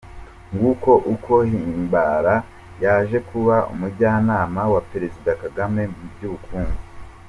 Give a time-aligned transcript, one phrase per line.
[0.53, 2.35] Nguko uko Himbara
[2.83, 6.79] yaje kuba umujyanama wa Perezida Kagame mu by’ubukungu.